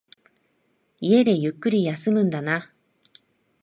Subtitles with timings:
[0.99, 2.73] 家でゆっくり休むんだな。